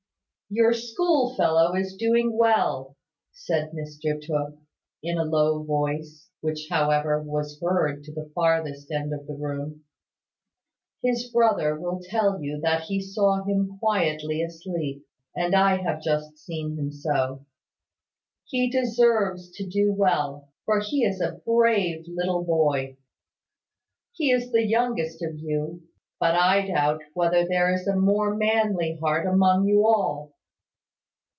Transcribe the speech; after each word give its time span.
"Your 0.53 0.73
school 0.73 1.33
fellow 1.35 1.75
is 1.75 1.95
doing 1.95 2.37
well," 2.37 2.97
said 3.31 3.71
Mr 3.71 4.21
Tooke, 4.21 4.57
in 5.01 5.17
a 5.17 5.23
low 5.23 5.63
voice, 5.63 6.27
which, 6.41 6.67
however, 6.69 7.23
was 7.23 7.57
heard 7.61 8.03
to 8.03 8.11
the 8.13 8.29
farthest 8.35 8.91
end 8.91 9.13
of 9.13 9.27
the 9.27 9.33
room. 9.33 9.85
"His 11.01 11.29
brother 11.31 11.79
will 11.79 12.01
tell 12.03 12.43
you 12.43 12.59
that 12.63 12.81
he 12.81 12.99
saw 12.99 13.45
him 13.45 13.77
quietly 13.79 14.43
asleep; 14.43 15.05
and 15.33 15.55
I 15.55 15.77
have 15.83 16.01
just 16.03 16.37
seen 16.39 16.77
him 16.77 16.91
so. 16.91 17.45
He 18.43 18.69
deserves 18.69 19.51
to 19.51 19.65
do 19.65 19.93
well; 19.93 20.49
for 20.65 20.81
he 20.81 21.05
is 21.05 21.21
a 21.21 21.39
brave 21.45 22.03
little 22.09 22.43
boy. 22.43 22.97
He 24.11 24.31
is 24.31 24.51
the 24.51 24.65
youngest 24.67 25.23
of 25.23 25.39
you; 25.39 25.83
but 26.19 26.35
I 26.35 26.67
doubt 26.67 27.03
whether 27.13 27.47
there 27.47 27.73
is 27.73 27.87
a 27.87 27.95
more 27.95 28.35
manly 28.35 28.97
heart 29.01 29.25
among 29.25 29.65
you 29.69 29.87
all." 29.87 30.33